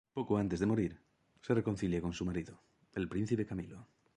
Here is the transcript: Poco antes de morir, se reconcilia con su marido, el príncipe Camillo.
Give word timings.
Poco 0.17 0.35
antes 0.39 0.59
de 0.59 0.65
morir, 0.65 0.99
se 1.43 1.53
reconcilia 1.53 2.01
con 2.01 2.11
su 2.11 2.25
marido, 2.25 2.59
el 2.95 3.07
príncipe 3.07 3.45
Camillo. 3.45 3.85